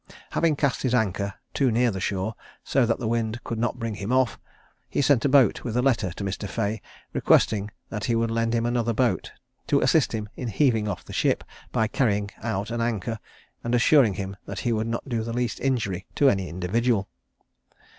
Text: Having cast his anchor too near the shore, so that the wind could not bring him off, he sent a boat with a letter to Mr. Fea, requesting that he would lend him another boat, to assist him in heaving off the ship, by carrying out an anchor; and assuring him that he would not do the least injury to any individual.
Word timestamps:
Having 0.31 0.55
cast 0.55 0.81
his 0.81 0.95
anchor 0.95 1.35
too 1.53 1.69
near 1.69 1.91
the 1.91 1.99
shore, 1.99 2.33
so 2.63 2.87
that 2.87 2.97
the 2.97 3.07
wind 3.07 3.43
could 3.43 3.59
not 3.59 3.77
bring 3.77 3.93
him 3.93 4.11
off, 4.11 4.39
he 4.89 4.99
sent 4.99 5.25
a 5.25 5.29
boat 5.29 5.63
with 5.63 5.77
a 5.77 5.81
letter 5.83 6.11
to 6.13 6.23
Mr. 6.23 6.49
Fea, 6.49 6.81
requesting 7.13 7.69
that 7.89 8.05
he 8.05 8.15
would 8.15 8.31
lend 8.31 8.55
him 8.55 8.65
another 8.65 8.93
boat, 8.93 9.31
to 9.67 9.79
assist 9.79 10.11
him 10.13 10.27
in 10.35 10.47
heaving 10.47 10.87
off 10.87 11.05
the 11.05 11.13
ship, 11.13 11.43
by 11.71 11.87
carrying 11.87 12.31
out 12.41 12.71
an 12.71 12.81
anchor; 12.81 13.19
and 13.63 13.75
assuring 13.75 14.15
him 14.15 14.35
that 14.47 14.61
he 14.61 14.73
would 14.73 14.87
not 14.87 15.07
do 15.07 15.21
the 15.21 15.33
least 15.33 15.59
injury 15.59 16.07
to 16.15 16.31
any 16.31 16.49
individual. 16.49 17.07